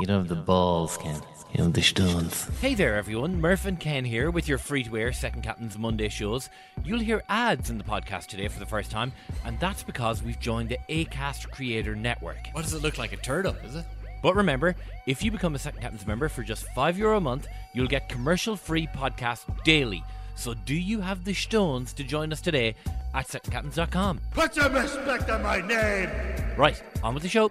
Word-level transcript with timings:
You 0.00 0.06
don't 0.06 0.20
have 0.20 0.28
the 0.28 0.34
balls, 0.34 0.96
Ken. 0.96 1.20
You 1.50 1.58
don't 1.58 1.66
have 1.66 1.72
the 1.74 1.82
stones. 1.82 2.48
Hey 2.58 2.74
there, 2.74 2.96
everyone. 2.96 3.38
Murph 3.38 3.66
and 3.66 3.78
Ken 3.78 4.02
here 4.02 4.30
with 4.30 4.48
your 4.48 4.56
free 4.56 4.82
to 4.84 4.96
air 4.96 5.12
Second 5.12 5.42
Captain's 5.42 5.76
Monday 5.76 6.08
shows. 6.08 6.48
You'll 6.82 7.00
hear 7.00 7.22
ads 7.28 7.68
in 7.68 7.76
the 7.76 7.84
podcast 7.84 8.28
today 8.28 8.48
for 8.48 8.58
the 8.58 8.64
first 8.64 8.90
time, 8.90 9.12
and 9.44 9.60
that's 9.60 9.82
because 9.82 10.22
we've 10.22 10.40
joined 10.40 10.70
the 10.70 10.78
ACAST 10.88 11.50
Creator 11.50 11.96
Network. 11.96 12.38
What 12.52 12.62
does 12.62 12.72
it 12.72 12.80
look 12.80 12.96
like? 12.96 13.12
A 13.12 13.18
turtle, 13.18 13.54
is 13.62 13.74
it? 13.74 13.84
But 14.22 14.36
remember, 14.36 14.74
if 15.06 15.22
you 15.22 15.30
become 15.30 15.54
a 15.54 15.58
Second 15.58 15.82
Captain's 15.82 16.06
member 16.06 16.30
for 16.30 16.42
just 16.42 16.64
€5 16.74 16.96
Euro 16.96 17.18
a 17.18 17.20
month, 17.20 17.46
you'll 17.74 17.86
get 17.86 18.08
commercial 18.08 18.56
free 18.56 18.86
podcasts 18.86 19.44
daily. 19.64 20.02
So 20.34 20.54
do 20.54 20.74
you 20.74 21.02
have 21.02 21.24
the 21.24 21.34
stones 21.34 21.92
to 21.92 22.04
join 22.04 22.32
us 22.32 22.40
today 22.40 22.74
at 23.12 23.28
secondcaptains.com? 23.28 24.20
Put 24.30 24.54
some 24.54 24.72
respect 24.72 25.28
on 25.28 25.42
my 25.42 25.60
name! 25.60 26.08
Right, 26.56 26.82
on 27.02 27.12
with 27.12 27.22
the 27.22 27.28
show. 27.28 27.50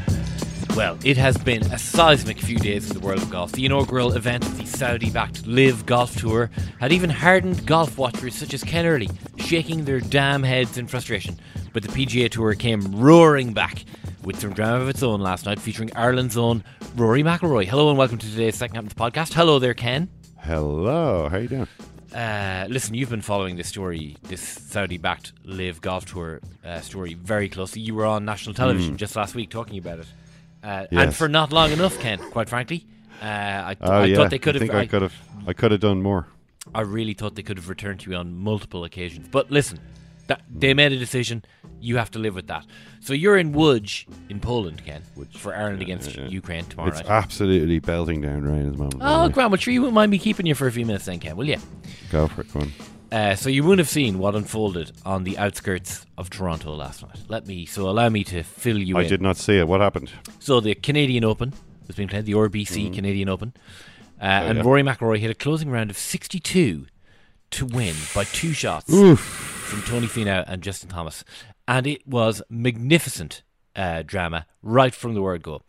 Well, 0.75 0.97
it 1.03 1.17
has 1.17 1.37
been 1.37 1.63
a 1.63 1.77
seismic 1.77 2.39
few 2.39 2.57
days 2.57 2.89
in 2.89 2.97
the 2.97 3.05
world 3.05 3.21
of 3.21 3.29
golf. 3.29 3.51
The 3.51 3.65
inaugural 3.65 4.13
event 4.13 4.45
of 4.45 4.57
the 4.57 4.65
Saudi 4.65 5.09
backed 5.09 5.45
LIV 5.45 5.85
Golf 5.85 6.15
Tour 6.15 6.49
had 6.79 6.91
even 6.93 7.09
hardened 7.09 7.65
golf 7.67 7.97
watchers 7.97 8.35
such 8.35 8.53
as 8.53 8.63
Ken 8.63 8.85
Early, 8.85 9.09
shaking 9.37 9.83
their 9.83 9.99
damn 9.99 10.43
heads 10.43 10.77
in 10.77 10.87
frustration. 10.87 11.37
But 11.73 11.83
the 11.83 11.89
PGA 11.89 12.31
Tour 12.31 12.53
came 12.55 12.81
roaring 12.95 13.51
back 13.53 13.83
with 14.23 14.39
some 14.39 14.53
drama 14.53 14.81
of 14.81 14.89
its 14.89 15.03
own 15.03 15.19
last 15.19 15.45
night, 15.45 15.59
featuring 15.59 15.91
Ireland's 15.95 16.37
own 16.37 16.63
Rory 16.95 17.21
McIlroy. 17.21 17.65
Hello 17.67 17.89
and 17.89 17.97
welcome 17.97 18.17
to 18.17 18.29
today's 18.29 18.55
Second 18.55 18.75
Captain's 18.75 18.93
podcast. 18.93 19.33
Hello 19.33 19.59
there, 19.59 19.73
Ken. 19.73 20.09
Hello, 20.39 21.27
how 21.29 21.37
you 21.37 21.47
doing? 21.49 21.67
Uh, 22.15 22.65
listen, 22.69 22.93
you've 22.95 23.09
been 23.09 23.21
following 23.21 23.55
this 23.57 23.67
story, 23.67 24.15
this 24.23 24.41
Saudi-backed 24.41 25.33
LIV 25.45 25.81
Golf 25.81 26.05
Tour 26.05 26.39
uh, 26.65 26.79
story, 26.81 27.13
very 27.13 27.49
closely. 27.49 27.81
You 27.81 27.93
were 27.95 28.05
on 28.05 28.25
national 28.25 28.55
television 28.55 28.95
Mm. 28.95 28.97
just 28.97 29.15
last 29.15 29.35
week 29.35 29.49
talking 29.49 29.77
about 29.77 29.99
it, 29.99 30.07
uh, 30.63 30.85
and 30.91 31.15
for 31.15 31.27
not 31.29 31.51
long 31.51 31.71
enough, 31.71 31.99
Ken. 31.99 32.19
Quite 32.31 32.49
frankly, 32.49 32.85
uh, 33.21 33.25
I, 33.25 33.77
Oh 33.81 33.91
I 33.91 34.05
yeah, 34.05 34.15
thought 34.15 34.29
they 34.29 34.39
could 34.39 34.55
I 34.55 34.59
have. 34.59 34.67
think 34.67 34.73
I 34.73 34.85
could 34.87 35.01
have. 35.01 35.13
I 35.47 35.53
could 35.53 35.71
have 35.71 35.81
done 35.81 36.01
more. 36.01 36.27
I 36.75 36.81
really 36.81 37.13
thought 37.13 37.35
they 37.35 37.43
could 37.43 37.57
have 37.57 37.69
returned 37.69 37.99
to 38.01 38.11
you 38.11 38.17
on 38.17 38.35
multiple 38.35 38.83
occasions. 38.83 39.27
But 39.31 39.49
listen, 39.49 39.79
that, 40.27 40.41
they 40.53 40.73
made 40.75 40.91
a 40.91 40.97
decision. 40.99 41.43
You 41.79 41.97
have 41.97 42.11
to 42.11 42.19
live 42.19 42.35
with 42.35 42.45
that. 42.47 42.63
So 42.99 43.13
you're 43.13 43.37
in 43.37 43.53
Łódź 43.53 44.05
in 44.29 44.39
Poland, 44.39 44.85
Ken, 44.85 45.01
for 45.35 45.55
Ireland 45.55 45.81
against 45.81 46.15
Ukraine 46.15 46.63
tomorrow 46.65 46.89
It's 46.89 46.99
night. 46.99 47.09
absolutely 47.09 47.79
belting 47.79 48.21
down 48.21 48.43
rain 48.43 48.67
at 48.67 48.73
the 48.73 48.77
moment. 48.77 48.97
Oh, 49.01 49.27
Graham, 49.29 49.49
well, 49.49 49.59
sure 49.59 49.73
you 49.73 49.81
wouldn't 49.81 49.95
mind 49.95 50.11
me 50.11 50.19
keeping 50.19 50.45
you 50.45 50.53
for 50.53 50.67
a 50.67 50.71
few 50.71 50.85
minutes 50.85 51.05
then, 51.05 51.19
Ken, 51.19 51.35
will 51.35 51.47
you? 51.47 51.57
Go 52.11 52.27
for 52.27 52.41
it, 52.41 52.53
go 52.53 52.59
on. 52.59 52.71
Uh, 53.11 53.35
so 53.35 53.49
you 53.49 53.63
would 53.63 53.77
have 53.77 53.89
seen 53.89 54.19
what 54.19 54.35
unfolded 54.35 54.91
on 55.05 55.25
the 55.25 55.37
outskirts 55.37 56.05
of 56.17 56.29
Toronto 56.29 56.73
last 56.73 57.01
night. 57.03 57.17
Let 57.27 57.45
me, 57.45 57.65
so 57.65 57.89
allow 57.89 58.07
me 58.07 58.23
to 58.25 58.41
fill 58.43 58.77
you 58.77 58.95
in. 58.95 59.01
I 59.01 59.03
in. 59.03 59.09
did 59.09 59.21
not 59.21 59.35
see 59.35 59.57
it. 59.57 59.67
What 59.67 59.81
happened? 59.81 60.11
So 60.39 60.61
the 60.61 60.75
Canadian 60.75 61.25
Open 61.25 61.51
has 61.87 61.95
been 61.97 62.07
played, 62.07 62.25
the 62.25 62.33
RBC 62.35 62.89
Mhm. 62.89 62.93
Canadian 62.93 63.27
Open, 63.27 63.53
uh, 64.21 64.23
and 64.23 64.57
yeah. 64.59 64.63
Rory 64.63 64.81
McIlroy 64.81 65.19
hit 65.19 65.29
a 65.29 65.35
closing 65.35 65.69
round 65.69 65.89
of 65.89 65.97
62 65.97 66.87
to 67.51 67.65
win 67.65 67.95
by 68.15 68.23
two 68.23 68.53
shots 68.53 68.85
from 68.89 69.81
Tony 69.83 70.07
Finau 70.07 70.45
and 70.47 70.61
Justin 70.61 70.89
Thomas, 70.89 71.25
and 71.67 71.85
it 71.85 72.07
was 72.07 72.41
magnificent 72.49 73.43
uh, 73.75 74.03
drama 74.05 74.45
right 74.63 74.95
from 74.95 75.15
the 75.15 75.21
word 75.21 75.43
go. 75.43 75.63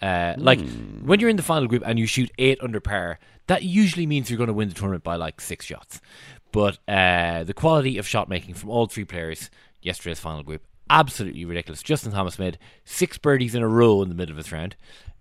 Uh, 0.00 0.34
like 0.38 0.60
Hmm. 0.60 1.06
when 1.06 1.18
you're 1.20 1.28
in 1.28 1.36
the 1.36 1.42
final 1.42 1.66
group 1.68 1.82
and 1.84 1.98
you 1.98 2.06
shoot 2.06 2.30
eight 2.38 2.58
under 2.62 2.80
par, 2.80 3.18
that 3.46 3.62
usually 3.64 4.06
means 4.06 4.30
you're 4.30 4.36
going 4.38 4.46
to 4.46 4.52
win 4.54 4.68
the 4.68 4.74
tournament 4.74 5.02
by 5.02 5.16
like 5.16 5.40
six 5.40 5.66
shots. 5.66 6.00
But 6.58 6.78
uh, 6.88 7.44
the 7.44 7.54
quality 7.54 7.98
of 7.98 8.06
shot 8.08 8.28
making 8.28 8.54
from 8.54 8.70
all 8.70 8.86
three 8.86 9.04
players 9.04 9.48
yesterday's 9.80 10.18
final 10.18 10.42
group 10.42 10.66
absolutely 10.90 11.44
ridiculous. 11.44 11.84
Justin 11.84 12.10
Thomas 12.10 12.36
made 12.36 12.58
six 12.84 13.16
birdies 13.16 13.54
in 13.54 13.62
a 13.62 13.68
row 13.68 14.02
in 14.02 14.08
the 14.08 14.14
middle 14.16 14.32
of 14.32 14.38
this 14.38 14.50
round. 14.50 14.74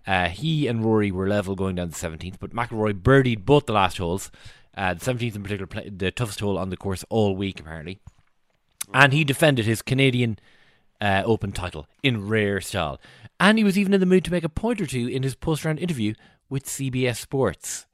Uh, 0.08 0.30
he 0.30 0.66
and 0.66 0.84
Rory 0.84 1.12
were 1.12 1.28
level 1.28 1.54
going 1.54 1.76
down 1.76 1.90
the 1.90 1.96
17th, 1.96 2.38
but 2.40 2.56
McIlroy 2.56 3.00
birdied 3.00 3.46
both 3.46 3.68
the 3.68 3.74
last 3.74 4.00
holes. 4.00 4.32
Uh, 4.76 4.96
the 4.96 5.00
17th 5.00 5.36
in 5.36 5.44
particular, 5.44 5.68
play, 5.68 5.88
the 5.90 6.10
toughest 6.10 6.40
hole 6.40 6.58
on 6.58 6.72
the 6.72 6.78
course 6.78 7.06
all 7.08 7.36
week 7.36 7.60
apparently, 7.60 8.00
and 8.92 9.14
he 9.14 9.24
defended 9.24 9.66
his 9.66 9.84
Canadian 9.84 10.40
uh, 11.00 11.22
Open 11.24 11.52
title 11.52 11.86
in 12.02 12.28
rare 12.28 12.62
style. 12.62 13.00
And 13.40 13.60
he 13.60 13.64
was 13.64 13.78
even 13.78 13.94
in 13.94 14.00
the 14.00 14.08
mood 14.08 14.26
to 14.26 14.32
make 14.32 14.44
a 14.44 14.50
point 14.50 14.82
or 14.82 14.88
two 14.88 15.08
in 15.08 15.22
his 15.22 15.36
post-round 15.36 15.78
interview 15.78 16.16
with 16.50 16.66
CBS 16.66 17.18
Sports. 17.18 17.87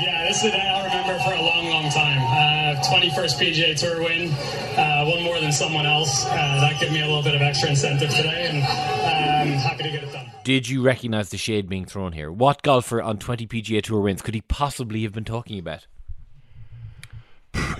Yeah, 0.00 0.28
this 0.28 0.38
is 0.38 0.44
a 0.44 0.50
day 0.52 0.68
I'll 0.68 0.84
remember 0.84 1.18
for 1.24 1.32
a 1.32 1.42
long, 1.42 1.66
long 1.70 1.90
time. 1.90 2.18
Uh, 2.22 2.80
21st 2.82 3.38
PGA 3.40 3.76
Tour 3.76 4.02
win, 4.02 4.30
uh, 4.78 5.04
one 5.04 5.22
more 5.24 5.40
than 5.40 5.50
someone 5.50 5.86
else. 5.86 6.24
Uh, 6.26 6.60
that 6.60 6.78
gave 6.78 6.92
me 6.92 7.00
a 7.00 7.06
little 7.06 7.22
bit 7.22 7.34
of 7.34 7.42
extra 7.42 7.70
incentive 7.70 8.10
today, 8.10 8.48
and 8.48 8.58
um, 8.58 9.58
happy 9.58 9.82
to 9.82 9.90
get 9.90 10.04
it 10.04 10.12
done. 10.12 10.30
Did 10.44 10.68
you 10.68 10.82
recognise 10.82 11.30
the 11.30 11.36
shade 11.36 11.68
being 11.68 11.84
thrown 11.84 12.12
here? 12.12 12.30
What 12.30 12.62
golfer 12.62 13.02
on 13.02 13.18
20 13.18 13.46
PGA 13.48 13.82
Tour 13.82 14.00
wins 14.00 14.22
could 14.22 14.34
he 14.34 14.40
possibly 14.42 15.02
have 15.02 15.12
been 15.12 15.24
talking 15.24 15.58
about? 15.58 15.86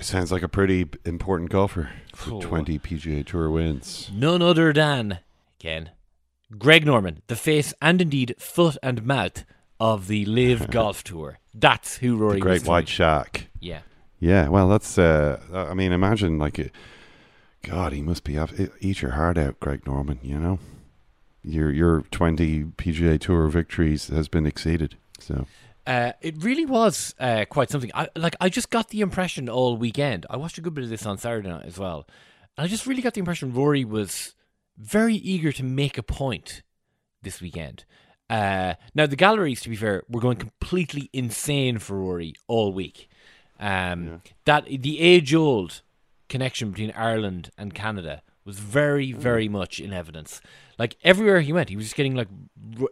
Sounds 0.01 0.31
like 0.31 0.43
a 0.43 0.49
pretty 0.49 0.89
important 1.05 1.49
golfer. 1.49 1.89
Oh. 2.13 2.41
For 2.41 2.41
20 2.41 2.79
PGA 2.79 3.25
Tour 3.25 3.49
wins. 3.49 4.09
None 4.13 4.41
other 4.41 4.73
than, 4.73 5.19
Ken, 5.57 5.91
Greg 6.57 6.85
Norman, 6.85 7.21
the 7.27 7.35
face 7.35 7.73
and 7.81 8.01
indeed 8.01 8.35
foot 8.37 8.77
and 8.83 9.05
mouth 9.05 9.45
of 9.79 10.07
the 10.07 10.25
LIV 10.25 10.69
Golf 10.71 11.03
Tour. 11.03 11.39
That's 11.53 11.97
who 11.97 12.17
Rory 12.17 12.35
The 12.35 12.41
Great 12.41 12.65
White 12.65 12.87
Shark. 12.87 13.47
Yeah. 13.59 13.81
Yeah, 14.19 14.49
well, 14.49 14.67
that's. 14.67 14.97
Uh, 14.97 15.39
I 15.53 15.73
mean, 15.73 15.91
imagine 15.93 16.37
like, 16.39 16.59
it, 16.59 16.71
God, 17.63 17.93
he 17.93 18.01
must 18.01 18.23
be 18.23 18.37
up. 18.37 18.49
Eat 18.81 19.01
your 19.01 19.11
heart 19.11 19.37
out, 19.37 19.59
Greg 19.59 19.87
Norman. 19.87 20.19
You 20.21 20.37
know, 20.39 20.59
your 21.43 21.71
your 21.71 22.01
twenty 22.11 22.65
PGA 22.65 23.19
Tour 23.19 23.47
victories 23.47 24.07
has 24.07 24.27
been 24.27 24.45
exceeded. 24.45 24.97
So 25.19 25.47
Uh, 25.87 26.11
it 26.21 26.43
really 26.43 26.65
was 26.65 27.15
uh, 27.19 27.45
quite 27.49 27.69
something. 27.69 27.91
I 27.93 28.09
like. 28.15 28.35
I 28.41 28.49
just 28.49 28.69
got 28.69 28.89
the 28.89 28.99
impression 28.99 29.47
all 29.47 29.77
weekend. 29.77 30.25
I 30.29 30.35
watched 30.35 30.57
a 30.57 30.61
good 30.61 30.73
bit 30.73 30.83
of 30.83 30.89
this 30.89 31.05
on 31.05 31.17
Saturday 31.17 31.47
night 31.47 31.65
as 31.65 31.77
well, 31.79 32.05
and 32.57 32.65
I 32.65 32.67
just 32.67 32.85
really 32.85 33.01
got 33.01 33.13
the 33.13 33.19
impression 33.19 33.53
Rory 33.53 33.85
was 33.85 34.35
very 34.77 35.15
eager 35.15 35.53
to 35.53 35.63
make 35.63 35.97
a 35.97 36.03
point 36.03 36.61
this 37.21 37.39
weekend. 37.41 37.85
Uh, 38.29 38.75
now 38.93 39.07
the 39.07 39.15
galleries, 39.15 39.61
to 39.61 39.69
be 39.69 39.75
fair, 39.75 40.03
were 40.07 40.21
going 40.21 40.37
completely 40.37 41.09
insane 41.13 41.79
for 41.79 41.97
Rory 41.97 42.35
all 42.47 42.71
week. 42.71 43.09
Um, 43.59 44.21
That 44.45 44.65
the 44.65 44.99
age-old 44.99 45.81
connection 46.29 46.71
between 46.71 46.91
Ireland 46.91 47.49
and 47.57 47.73
Canada 47.73 48.21
was 48.45 48.59
very, 48.59 49.11
very 49.11 49.49
much 49.49 49.79
in 49.79 49.93
evidence. 49.93 50.41
Like 50.77 50.95
everywhere 51.03 51.41
he 51.41 51.51
went, 51.51 51.69
he 51.69 51.75
was 51.75 51.85
just 51.85 51.95
getting 51.95 52.15
like 52.15 52.29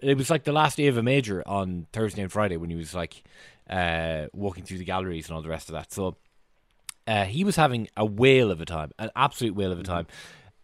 it 0.01 0.17
was 0.17 0.29
like 0.29 0.43
the 0.43 0.51
last 0.51 0.77
day 0.77 0.87
of 0.87 0.97
a 0.97 1.03
major 1.03 1.41
on 1.47 1.87
Thursday 1.93 2.21
and 2.21 2.31
Friday 2.31 2.57
when 2.57 2.69
he 2.69 2.75
was 2.75 2.93
like 2.93 3.23
uh, 3.69 4.25
walking 4.33 4.65
through 4.65 4.79
the 4.79 4.83
galleries 4.83 5.27
and 5.27 5.35
all 5.35 5.41
the 5.41 5.49
rest 5.49 5.69
of 5.69 5.73
that. 5.73 5.93
So 5.93 6.17
uh, 7.07 7.25
he 7.25 7.43
was 7.43 7.55
having 7.55 7.87
a 7.95 8.05
whale 8.05 8.51
of 8.51 8.59
a 8.59 8.65
time, 8.65 8.91
an 8.99 9.09
absolute 9.15 9.55
whale 9.55 9.71
of 9.71 9.79
a 9.79 9.83
time. 9.83 10.07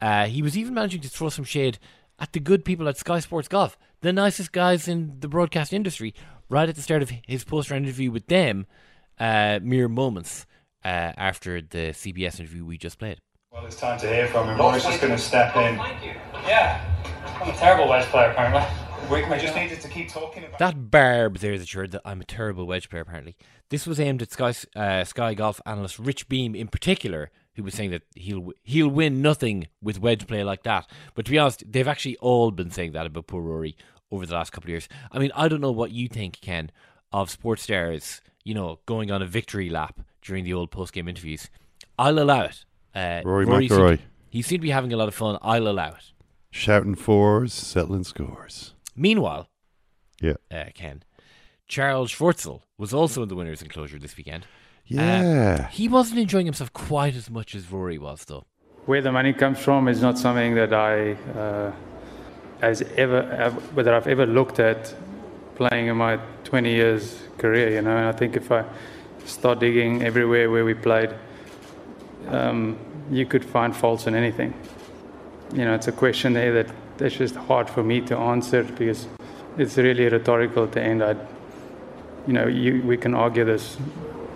Uh, 0.01 0.25
he 0.25 0.41
was 0.41 0.57
even 0.57 0.73
managing 0.73 1.01
to 1.01 1.09
throw 1.09 1.29
some 1.29 1.45
shade 1.45 1.79
at 2.19 2.33
the 2.33 2.39
good 2.39 2.65
people 2.65 2.89
at 2.89 2.97
Sky 2.97 3.19
Sports 3.19 3.47
Golf, 3.47 3.77
the 4.03 4.13
nicest 4.13 4.51
guys 4.51 4.87
in 4.87 5.15
the 5.21 5.29
broadcast 5.29 5.73
industry, 5.73 6.13
right 6.49 6.67
at 6.67 6.75
the 6.75 6.81
start 6.81 7.01
of 7.01 7.09
his 7.25 7.43
post-round 7.45 7.85
interview 7.85 8.11
with 8.11 8.27
them, 8.27 8.67
uh, 9.17 9.59
mere 9.63 9.87
moments 9.87 10.45
uh, 10.83 11.13
after 11.17 11.61
the 11.61 11.93
CBS 11.93 12.39
interview 12.39 12.65
we 12.65 12.77
just 12.77 12.99
played. 12.99 13.19
Well, 13.51 13.65
it's 13.65 13.77
time 13.77 13.97
to 13.99 14.07
hear 14.07 14.27
from 14.27 14.49
him. 14.49 14.57
Rory's 14.57 14.83
just 14.83 14.99
going 14.99 15.13
to 15.13 15.17
step 15.19 15.55
in. 15.55 15.75
Yeah, 16.45 16.83
I'm 17.41 17.49
a 17.49 17.53
terrible 17.53 17.87
wedge 17.87 18.05
player 18.07 18.31
apparently. 18.31 18.63
We, 19.09 19.23
we 19.25 19.37
just 19.37 19.55
needed 19.55 19.81
to 19.81 19.87
keep 19.87 20.09
talking 20.09 20.43
about 20.43 20.59
That 20.59 20.89
barb 20.89 21.37
there 21.37 21.57
that 21.57 21.63
assured 21.63 21.91
that 21.91 22.01
I'm 22.05 22.21
a 22.21 22.25
terrible 22.25 22.65
wedge 22.65 22.89
player. 22.89 23.01
Apparently, 23.01 23.35
this 23.69 23.85
was 23.85 23.99
aimed 23.99 24.21
at 24.21 24.31
Sky 24.31 24.53
uh, 24.75 25.03
Sky 25.03 25.33
Golf 25.33 25.61
analyst 25.65 25.99
Rich 25.99 26.29
Beem 26.29 26.55
in 26.55 26.67
particular, 26.67 27.29
who 27.55 27.63
was 27.63 27.73
saying 27.73 27.91
that 27.91 28.03
he'll 28.15 28.51
he'll 28.63 28.87
win 28.87 29.21
nothing 29.21 29.67
with 29.81 29.99
wedge 29.99 30.25
play 30.25 30.43
like 30.43 30.63
that. 30.63 30.89
But 31.15 31.25
to 31.25 31.31
be 31.31 31.37
honest, 31.37 31.63
they've 31.69 31.87
actually 31.87 32.17
all 32.17 32.51
been 32.51 32.71
saying 32.71 32.93
that 32.93 33.05
about 33.05 33.27
poor 33.27 33.41
Rory 33.41 33.75
over 34.13 34.25
the 34.25 34.33
last 34.35 34.51
couple 34.51 34.67
of 34.67 34.69
years. 34.69 34.87
I 35.11 35.19
mean, 35.19 35.31
I 35.35 35.47
don't 35.47 35.61
know 35.61 35.71
what 35.71 35.91
you 35.91 36.07
think, 36.07 36.39
Ken, 36.41 36.69
of 37.11 37.29
sports 37.29 37.63
stars, 37.63 38.21
you 38.43 38.53
know, 38.53 38.79
going 38.85 39.11
on 39.11 39.21
a 39.21 39.25
victory 39.25 39.69
lap 39.69 40.01
during 40.21 40.43
the 40.43 40.53
old 40.53 40.69
post 40.71 40.93
game 40.93 41.07
interviews. 41.07 41.49
I'll 41.97 42.19
allow 42.19 42.43
it. 42.43 42.65
Uh, 42.95 43.21
Rory 43.25 43.45
seemed- 43.45 43.71
McIlroy. 43.71 43.99
he 44.29 44.41
seemed 44.41 44.61
to 44.61 44.67
be 44.67 44.69
having 44.69 44.93
a 44.93 44.97
lot 44.97 45.07
of 45.07 45.15
fun. 45.15 45.37
I'll 45.41 45.67
allow 45.67 45.89
it. 45.89 46.11
Shouting 46.51 46.95
fours, 46.95 47.51
settling 47.53 48.03
scores. 48.03 48.75
Meanwhile, 48.95 49.49
Yeah. 50.21 50.35
uh, 50.51 50.65
Ken. 50.75 51.03
Charles 51.67 52.11
Schwartzel 52.11 52.61
was 52.77 52.93
also 52.93 53.23
in 53.23 53.29
the 53.29 53.35
winners' 53.35 53.61
enclosure 53.63 53.97
this 53.97 54.15
weekend. 54.15 54.43
Uh, 54.43 55.01
Yeah. 55.01 55.67
he 55.69 55.87
wasn't 55.87 56.19
enjoying 56.19 56.45
himself 56.45 56.71
quite 56.73 57.15
as 57.15 57.29
much 57.29 57.55
as 57.55 57.71
Rory 57.71 57.97
was, 57.97 58.25
though. 58.25 58.45
Where 58.85 59.01
the 59.01 59.11
money 59.11 59.33
comes 59.33 59.59
from 59.59 59.87
is 59.87 60.01
not 60.01 60.19
something 60.19 60.55
that 60.55 60.73
I 60.73 61.13
has 62.63 62.81
ever, 62.97 63.21
ever 63.31 63.59
whether 63.75 63.93
I've 63.93 64.07
ever 64.07 64.25
looked 64.25 64.59
at 64.59 64.93
playing 65.55 65.87
in 65.87 65.97
my 65.97 66.17
20 66.45 66.71
years 66.71 67.21
career. 67.37 67.69
You 67.69 67.81
know, 67.81 67.95
and 67.95 68.07
I 68.07 68.11
think 68.11 68.35
if 68.35 68.51
I 68.51 68.65
start 69.25 69.59
digging 69.59 70.03
everywhere 70.03 70.49
where 70.49 70.65
we 70.65 70.73
played, 70.73 71.13
um, 72.29 72.77
you 73.11 73.25
could 73.25 73.45
find 73.45 73.75
faults 73.75 74.07
in 74.07 74.15
anything. 74.15 74.53
You 75.53 75.65
know, 75.65 75.75
it's 75.75 75.87
a 75.87 75.91
question 75.91 76.33
there 76.33 76.53
that 76.53 76.73
that's 76.97 77.15
just 77.15 77.35
hard 77.35 77.69
for 77.69 77.83
me 77.83 78.01
to 78.01 78.17
answer 78.17 78.63
because 78.63 79.07
it's 79.57 79.77
really 79.77 80.05
rhetorical 80.05 80.63
at 80.63 80.71
the 80.71 80.81
end. 80.81 81.03
I, 81.03 81.15
you 82.27 82.33
know, 82.33 82.47
you, 82.47 82.81
we 82.83 82.97
can 82.97 83.13
argue 83.13 83.45
this 83.45 83.77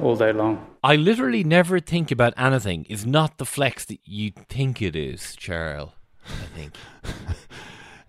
all 0.02 0.16
day 0.16 0.34
long. 0.34 0.64
I 0.84 0.96
literally 0.96 1.44
never 1.44 1.80
think 1.80 2.12
about 2.12 2.34
anything 2.38 2.86
is 2.86 3.06
not 3.06 3.38
the 3.38 3.46
flex 3.46 3.86
that 3.86 4.00
you 4.06 4.32
think 4.50 4.82
it 4.82 4.96
is, 4.96 5.36
Charles. 5.36 5.92
I 6.26 6.48
think. 6.56 6.74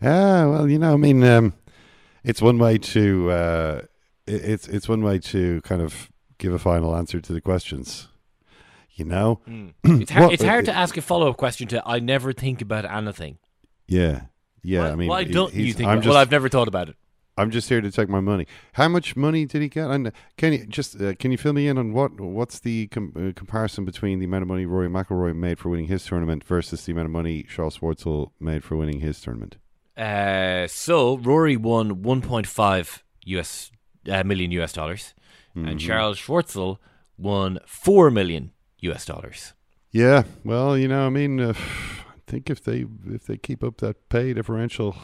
Yeah, 0.01 0.47
well, 0.47 0.69
you 0.71 0.79
know, 0.79 0.95
I 0.95 0.97
mean, 0.97 1.23
um, 1.25 1.55
it's 2.25 2.41
one 2.43 2.59
way 2.59 2.79
to 2.79 3.31
uh, 3.31 3.81
it- 4.27 4.45
it's 4.45 4.69
it's 4.69 4.89
one 4.89 5.03
way 5.03 5.19
to 5.19 5.61
kind 5.63 5.83
of 5.83 6.11
give 6.39 6.53
a 6.53 6.59
final 6.59 6.95
answer 6.95 7.21
to 7.21 7.33
the 7.33 7.41
questions. 7.41 8.09
You 8.95 9.05
know, 9.05 9.41
It's, 9.85 10.11
hard, 10.11 10.25
What- 10.25 10.33
it's 10.35 10.43
hard 10.45 10.65
to 10.67 10.73
ask 10.77 10.97
a 10.97 11.01
follow 11.03 11.31
up 11.31 11.37
question 11.37 11.69
to 11.69 11.83
I 11.87 11.99
never 12.01 12.33
think 12.33 12.61
about 12.61 12.85
anything. 12.85 13.39
Yeah, 13.87 14.23
yeah. 14.63 14.81
Why- 14.81 14.91
I 14.91 14.95
mean, 14.97 15.09
why 15.09 15.25
don't 15.25 15.55
you 15.55 15.73
think 15.73 15.89
I'm 15.89 15.95
about- 15.99 16.05
just, 16.05 16.09
well, 16.13 16.19
I've 16.19 16.31
never 16.31 16.49
thought 16.49 16.69
about 16.69 16.89
it. 16.89 16.97
I'm 17.37 17.53
just 17.53 17.69
here 17.69 17.81
to 17.81 17.91
take 17.93 18.09
my 18.09 18.19
money. 18.19 18.49
How 18.73 18.89
much 18.89 19.15
money 19.15 19.45
did 19.47 19.63
he 19.63 19.69
get? 19.69 19.89
And 19.91 20.11
can 20.37 20.53
you 20.53 20.67
just 20.67 21.01
uh, 21.01 21.15
can 21.15 21.31
you 21.31 21.39
fill 21.39 21.53
me 21.53 21.69
in 21.69 21.79
on 21.79 21.93
what 21.93 22.21
what's 22.21 22.59
the 22.59 22.89
com- 22.89 23.13
uh, 23.17 23.33
comparison 23.39 23.85
between 23.85 24.19
the 24.19 24.25
amount 24.25 24.43
of 24.43 24.49
money 24.49 24.67
Rory 24.67 24.89
McIlroy 24.89 25.37
made 25.37 25.61
for 25.61 25.69
winning 25.69 25.87
his 25.87 26.05
tournament 26.05 26.43
versus 26.43 26.85
the 26.85 26.91
amount 26.93 27.07
of 27.07 27.13
money 27.13 27.45
Charles 27.45 27.79
Schwartzel 27.79 28.33
made 28.41 28.65
for 28.65 28.77
winning 28.77 28.99
his 28.99 29.21
tournament? 29.21 29.57
Uh, 29.99 30.67
so 30.69 31.19
Rory 31.19 31.57
won 31.57 32.03
1.5 32.03 33.03
US 33.27 33.71
uh, 34.09 34.23
million 34.25 34.53
US 34.53 34.73
dollars, 34.73 35.15
and 35.55 35.79
Mhm. 35.79 35.87
Charles 35.87 36.19
Schwartzel 36.19 36.79
won 37.17 37.59
four 37.67 38.11
million 38.11 38.53
US 38.81 39.05
dollars. 39.05 39.55
Yeah, 39.91 40.23
well, 40.45 40.79
you 40.79 40.87
know, 40.89 41.07
I 41.07 41.11
mean, 41.11 41.41
uh, 41.41 41.53
I 42.17 42.31
think 42.31 42.49
if 42.51 42.63
they 42.63 42.87
if 43.07 43.25
they 43.27 43.37
keep 43.39 43.63
up 43.65 43.79
that 43.79 44.09
pay 44.09 44.35
differential, 44.35 44.95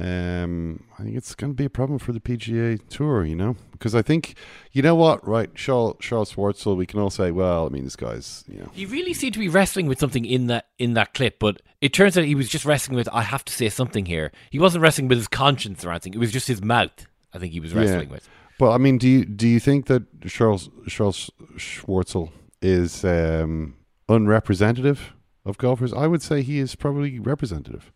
um, 0.00 0.84
I 0.98 1.02
think 1.02 1.16
it's 1.16 1.34
going 1.34 1.52
to 1.52 1.56
be 1.56 1.64
a 1.64 1.70
problem 1.70 1.98
for 1.98 2.12
the 2.12 2.20
PGA 2.20 2.80
Tour. 2.88 3.24
You 3.24 3.34
know, 3.34 3.56
because 3.72 3.94
I 3.94 4.02
think 4.02 4.34
you 4.72 4.82
know 4.82 4.94
what, 4.94 5.26
right? 5.26 5.54
Charles 5.54 5.96
Charles 6.00 6.32
Schwartzel, 6.32 6.76
we 6.76 6.86
can 6.86 7.00
all 7.00 7.10
say, 7.10 7.30
well, 7.30 7.66
I 7.66 7.68
mean, 7.68 7.84
this 7.84 7.96
guy's, 7.96 8.44
you 8.48 8.60
know, 8.60 8.70
He 8.72 8.86
really 8.86 9.14
seemed 9.14 9.34
to 9.34 9.40
be 9.40 9.48
wrestling 9.48 9.86
with 9.86 9.98
something 9.98 10.24
in 10.24 10.46
that 10.46 10.66
in 10.78 10.94
that 10.94 11.14
clip, 11.14 11.38
but 11.38 11.60
it 11.80 11.92
turns 11.92 12.16
out 12.16 12.24
he 12.24 12.34
was 12.34 12.48
just 12.48 12.64
wrestling 12.64 12.96
with 12.96 13.08
I 13.12 13.22
have 13.22 13.44
to 13.46 13.52
say 13.52 13.68
something 13.68 14.06
here. 14.06 14.32
He 14.50 14.58
wasn't 14.58 14.82
wrestling 14.82 15.08
with 15.08 15.18
his 15.18 15.28
conscience 15.28 15.84
or 15.84 15.90
anything. 15.90 16.14
It 16.14 16.18
was 16.20 16.32
just 16.32 16.48
his 16.48 16.62
mouth. 16.62 17.06
I 17.32 17.38
think 17.38 17.52
he 17.52 17.60
was 17.60 17.74
wrestling 17.74 18.08
with. 18.08 18.28
But 18.58 18.72
I 18.72 18.78
mean, 18.78 18.98
do 18.98 19.08
you 19.08 19.24
do 19.24 19.46
you 19.46 19.60
think 19.60 19.86
that 19.86 20.20
Charles 20.26 20.68
Charles 20.88 21.30
Schwartzel 21.56 22.30
is 22.60 23.04
um, 23.04 23.76
unrepresentative 24.08 25.14
of 25.44 25.58
golfers? 25.58 25.92
I 25.92 26.06
would 26.06 26.22
say 26.22 26.42
he 26.42 26.58
is 26.58 26.74
probably 26.74 27.18
representative. 27.18 27.92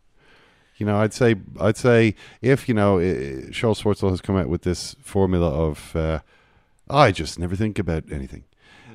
You 0.83 0.87
know, 0.87 0.97
I'd 0.97 1.15
say 1.15 1.37
I'd 1.61 1.77
say 1.77 2.17
if 2.41 2.69
you 2.69 2.75
know 2.75 2.99
Charles 3.53 3.81
Schwartzel 3.81 4.11
has 4.11 4.21
come 4.21 4.37
out 4.37 4.49
with 4.49 4.63
this 4.63 4.97
formula 5.01 5.49
of 5.49 5.95
uh, 5.95 6.19
I 6.91 7.13
just 7.13 7.39
never 7.39 7.55
think 7.55 7.79
about 7.79 8.03
anything, 8.11 8.43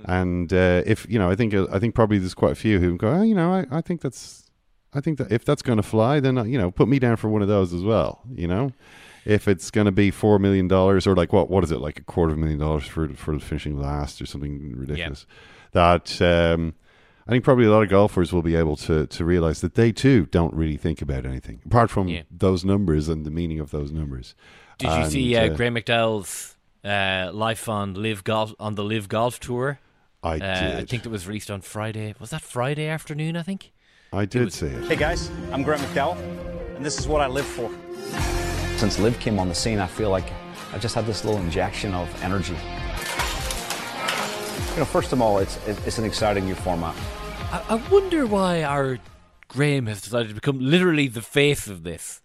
and 0.04 0.52
uh, 0.52 0.84
if 0.86 1.10
you 1.10 1.18
know, 1.18 1.32
I 1.32 1.36
think 1.36 1.54
I 1.54 1.80
think 1.80 1.96
probably 1.96 2.18
there's 2.18 2.34
quite 2.34 2.52
a 2.52 2.56
few 2.56 2.82
who 2.82 2.98
go, 2.98 3.08
oh, 3.08 3.22
you 3.22 3.34
know, 3.34 3.54
I, 3.54 3.66
I 3.72 3.80
think 3.80 4.02
that's 4.02 4.52
I 4.94 5.00
think 5.00 5.18
that 5.20 5.32
if 5.32 5.46
that's 5.46 5.62
going 5.62 5.78
to 5.78 5.84
fly, 5.84 6.20
then 6.20 6.38
uh, 6.38 6.44
you 6.44 6.58
know, 6.58 6.72
put 6.72 6.90
me 6.90 7.00
down 7.00 7.16
for 7.16 7.30
one 7.30 7.42
of 7.42 7.48
those 7.48 7.72
as 7.72 7.84
well. 7.84 8.20
You 8.36 8.50
know, 8.50 8.74
if 9.24 9.48
it's 9.48 9.72
going 9.72 9.86
to 9.86 9.94
be 9.94 10.12
four 10.12 10.40
million 10.40 10.68
dollars 10.68 11.08
or 11.08 11.16
like 11.16 11.32
what 11.32 11.50
what 11.50 11.64
is 11.64 11.72
it 11.72 11.80
like 11.80 12.00
a 12.00 12.04
quarter 12.04 12.34
of 12.34 12.38
a 12.38 12.42
million 12.42 12.60
dollars 12.60 12.86
for 12.86 13.08
for 13.14 13.40
finishing 13.40 13.80
last 13.80 14.22
or 14.22 14.26
something 14.26 14.76
ridiculous, 14.76 15.26
that 15.72 16.22
um, 16.22 16.74
I 17.28 17.32
think 17.32 17.44
probably 17.44 17.66
a 17.66 17.72
lot 17.72 17.84
of 17.84 17.90
golfers 17.90 18.32
will 18.32 18.42
be 18.42 18.56
able 18.56 18.78
to 18.78 19.06
to 19.08 19.26
realize 19.26 19.60
that 19.62 19.76
they 19.76 19.92
too 19.92 20.28
don't 20.28 20.54
really 20.54 20.78
think 20.78 21.02
about 21.02 21.26
anything 21.26 21.60
apart 21.66 21.90
from 21.90 22.08
Yeah. 22.08 22.22
those 22.32 22.64
numbers 22.64 23.10
and 23.10 23.26
the 23.26 23.32
meaning 23.32 23.60
of 23.60 23.72
those 23.72 23.92
numbers. 23.92 24.34
Did 24.78 24.92
you 24.98 25.10
see 25.10 25.36
uh, 25.36 25.50
Graeme 25.50 25.76
McDowell's 25.76 26.56
uh, 26.86 27.32
life 27.34 27.68
on 27.68 27.96
LIV 27.96 28.24
golf 28.24 28.54
on 28.60 28.76
the 28.76 28.84
LIV 28.84 29.10
golf 29.10 29.40
tour? 29.42 29.80
I 30.24 30.38
uh, 30.40 30.78
I 30.80 30.86
think 30.86 31.06
it 31.06 31.10
was 31.10 31.28
released 31.28 31.52
on 31.52 31.62
Friday. 31.62 32.16
Was 32.20 32.30
that 32.30 32.42
Friday 32.42 32.88
afternoon? 32.88 33.36
I 33.36 33.44
think. 33.44 33.72
I 34.14 34.26
did 34.26 34.54
see 34.54 34.68
it. 34.68 34.86
Hey 34.86 34.96
guys, 34.96 35.30
I'm 35.52 35.64
Graeme 35.64 35.80
McDowell, 35.80 36.18
and 36.78 36.86
this 36.86 36.98
is 36.98 37.08
what 37.10 37.20
I 37.20 37.28
live 37.28 37.46
for. 37.46 37.70
Since 38.78 39.00
Liv 39.00 39.20
came 39.20 39.38
on 39.38 39.50
the 39.50 39.56
scene, 39.56 39.80
I 39.80 39.88
feel 39.88 40.12
like 40.12 40.32
I 40.72 40.78
just 40.78 40.96
had 40.96 41.06
this 41.06 41.26
little 41.26 41.42
injection 41.42 41.94
of 41.94 42.08
energy. 42.24 42.56
You 44.74 44.80
know, 44.82 44.86
first 44.86 45.12
of 45.12 45.22
all, 45.22 45.40
it's 45.40 45.58
it's 45.68 45.98
an 45.98 46.06
exciting 46.06 46.46
new 46.46 46.56
format. 46.56 46.96
I, 47.52 47.64
I 47.70 47.76
wonder 47.90 48.26
why 48.26 48.64
our 48.64 49.00
Graeme 49.48 49.86
has 49.86 50.02
decided 50.02 50.30
to 50.30 50.36
become 50.36 50.60
literally 50.60 51.08
the 51.08 51.22
face 51.22 51.68
of 51.68 51.84
this. 51.84 52.22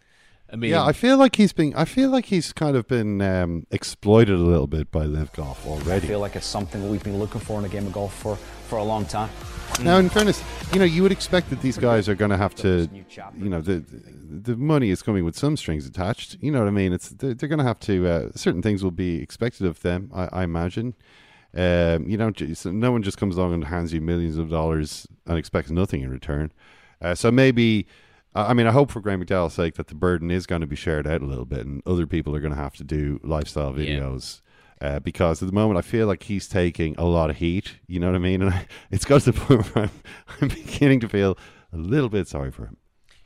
I 0.52 0.56
mean, 0.56 0.70
yeah, 0.70 0.84
I 0.84 0.92
feel 0.92 1.16
like 1.16 1.36
he's 1.36 1.52
been. 1.52 1.72
I 1.74 1.86
feel 1.86 2.10
like 2.10 2.26
he's 2.26 2.52
kind 2.52 2.76
of 2.76 2.86
been 2.86 3.22
um, 3.22 3.66
exploited 3.70 4.34
a 4.34 4.42
little 4.42 4.66
bit 4.66 4.90
by 4.90 5.04
LIV 5.04 5.32
Golf 5.32 5.66
already. 5.66 6.06
I 6.06 6.10
feel 6.10 6.20
like 6.20 6.36
it's 6.36 6.44
something 6.44 6.82
that 6.82 6.90
we've 6.90 7.02
been 7.02 7.18
looking 7.18 7.40
for 7.40 7.58
in 7.58 7.64
a 7.64 7.70
game 7.70 7.86
of 7.86 7.92
golf 7.94 8.12
for, 8.14 8.36
for 8.36 8.76
a 8.76 8.84
long 8.84 9.06
time. 9.06 9.30
Now, 9.80 9.96
in 9.96 10.10
fairness, 10.10 10.44
you 10.74 10.78
know, 10.78 10.84
you 10.84 11.02
would 11.02 11.12
expect 11.12 11.48
that 11.50 11.62
these 11.62 11.78
guys 11.78 12.06
are 12.06 12.14
going 12.14 12.32
to 12.32 12.36
have 12.36 12.54
to, 12.56 12.86
you 13.38 13.48
know, 13.48 13.62
the 13.62 13.82
the 14.28 14.56
money 14.56 14.90
is 14.90 15.02
coming 15.02 15.24
with 15.24 15.38
some 15.38 15.56
strings 15.56 15.86
attached. 15.86 16.36
You 16.40 16.50
know 16.50 16.58
what 16.58 16.68
I 16.68 16.72
mean? 16.72 16.92
It's 16.92 17.08
they're, 17.10 17.32
they're 17.32 17.48
going 17.48 17.60
to 17.60 17.64
have 17.64 17.80
to. 17.80 18.06
Uh, 18.06 18.28
certain 18.34 18.60
things 18.60 18.84
will 18.84 18.90
be 18.90 19.22
expected 19.22 19.66
of 19.66 19.80
them. 19.80 20.10
I, 20.12 20.28
I 20.32 20.42
imagine. 20.42 20.94
Um, 21.54 22.08
you 22.08 22.16
know, 22.16 22.32
no 22.66 22.92
one 22.92 23.02
just 23.02 23.18
comes 23.18 23.36
along 23.36 23.52
and 23.54 23.64
hands 23.64 23.92
you 23.92 24.00
millions 24.00 24.38
of 24.38 24.48
dollars 24.48 25.06
and 25.26 25.36
expects 25.38 25.70
nothing 25.70 26.00
in 26.02 26.10
return. 26.10 26.52
Uh, 27.00 27.14
so 27.14 27.30
maybe, 27.30 27.86
I 28.34 28.54
mean, 28.54 28.66
I 28.66 28.70
hope 28.72 28.90
for 28.90 29.00
Graeme 29.00 29.22
McDowell's 29.22 29.54
sake 29.54 29.74
that 29.74 29.88
the 29.88 29.94
burden 29.94 30.30
is 30.30 30.46
going 30.46 30.62
to 30.62 30.66
be 30.66 30.76
shared 30.76 31.06
out 31.06 31.20
a 31.20 31.26
little 31.26 31.44
bit, 31.44 31.66
and 31.66 31.82
other 31.86 32.06
people 32.06 32.34
are 32.34 32.40
going 32.40 32.54
to 32.54 32.60
have 32.60 32.74
to 32.76 32.84
do 32.84 33.20
lifestyle 33.22 33.78
Yeah. 33.78 33.98
videos. 33.98 34.40
Uh, 34.80 34.98
because 34.98 35.40
at 35.40 35.46
the 35.46 35.54
moment 35.54 35.78
I 35.78 35.82
feel 35.82 36.08
like 36.08 36.24
he's 36.24 36.48
taking 36.48 36.96
a 36.98 37.04
lot 37.04 37.30
of 37.30 37.36
heat, 37.36 37.76
you 37.86 38.00
know 38.00 38.06
what 38.08 38.16
I 38.16 38.18
mean, 38.18 38.42
and 38.42 38.50
I, 38.54 38.66
it's 38.90 39.04
got 39.04 39.20
to 39.22 39.30
the 39.32 39.40
point 39.40 39.66
where 39.74 39.84
I'm, 39.84 39.90
I'm 40.40 40.48
beginning 40.48 40.98
to 41.00 41.08
feel 41.08 41.38
a 41.72 41.76
little 41.76 42.08
bit 42.08 42.26
sorry 42.26 42.50
for 42.50 42.66
him. 42.66 42.76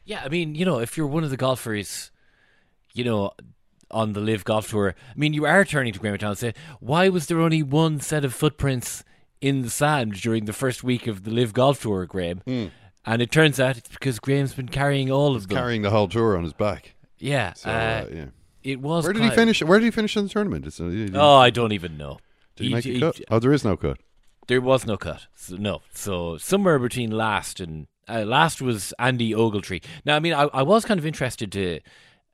Yeah, 0.04 0.22
I 0.24 0.28
mean, 0.28 0.54
you 0.54 0.64
know, 0.66 0.80
if 0.80 0.96
you're 0.98 1.06
one 1.06 1.24
of 1.24 1.30
the 1.30 1.36
golfers, 1.38 2.10
you 2.92 3.04
know, 3.04 3.32
on 3.90 4.12
the 4.12 4.20
LIV 4.20 4.44
Golf 4.44 4.70
Tour. 4.70 4.94
I 5.10 5.12
mean, 5.18 5.32
you 5.32 5.44
are 5.46 5.64
turning 5.64 5.92
to 5.92 5.98
Graham 5.98 6.12
McDonald 6.14 6.42
and 6.42 6.54
say, 6.54 6.60
why 6.80 7.08
was 7.08 7.26
there 7.26 7.40
only 7.40 7.62
one 7.62 8.00
set 8.00 8.24
of 8.24 8.34
footprints 8.34 9.04
in 9.40 9.62
the 9.62 9.70
sand 9.70 10.14
during 10.14 10.44
the 10.46 10.52
first 10.52 10.82
week 10.82 11.06
of 11.06 11.24
the 11.24 11.30
LIV 11.30 11.52
Golf 11.54 11.82
Tour, 11.82 12.04
Graeme? 12.06 12.42
Mm. 12.46 12.70
And 13.04 13.22
it 13.22 13.30
turns 13.30 13.60
out 13.60 13.76
it's 13.76 13.88
because 13.88 14.18
Graeme's 14.18 14.54
been 14.54 14.68
carrying 14.68 15.10
all 15.10 15.34
He's 15.34 15.44
of 15.44 15.48
them. 15.48 15.58
carrying 15.58 15.82
the 15.82 15.90
whole 15.90 16.08
tour 16.08 16.36
on 16.36 16.42
his 16.42 16.52
back. 16.52 16.94
Yeah, 17.18 17.52
So, 17.54 17.70
uh, 17.70 17.72
uh, 17.72 18.06
yeah. 18.12 18.24
It 18.64 18.80
was. 18.80 19.04
Where 19.04 19.12
did 19.12 19.22
he 19.22 19.30
finish? 19.30 19.62
Where 19.62 19.78
did 19.78 19.84
he 19.84 19.90
finish 19.92 20.16
in 20.16 20.24
the 20.24 20.28
tournament? 20.28 20.66
It's, 20.66 20.80
uh, 20.80 21.08
Oh, 21.14 21.36
I 21.36 21.50
don't 21.50 21.70
even 21.72 21.96
know. 21.96 22.18
Did 22.56 22.64
he, 22.64 22.68
He- 22.70 22.74
make 22.74 22.84
he- 22.84 22.96
a 22.96 23.00
cut? 23.00 23.20
Oh, 23.30 23.38
there 23.38 23.52
is 23.52 23.64
no 23.64 23.76
cut. 23.76 23.98
There 24.48 24.60
was 24.60 24.84
no 24.86 24.96
cut. 24.96 25.26
So, 25.36 25.54
no. 25.56 25.82
So 25.94 26.36
somewhere 26.36 26.78
between 26.80 27.10
last 27.12 27.60
and 27.60 27.86
uh, 28.08 28.24
last 28.24 28.60
was 28.60 28.92
Andy 28.98 29.30
Ogletree. 29.32 29.84
Now, 30.04 30.16
I 30.16 30.20
mean, 30.20 30.32
I, 30.34 30.44
I 30.52 30.62
was 30.62 30.84
kind 30.84 30.98
of 30.98 31.06
interested 31.06 31.50
to 31.52 31.80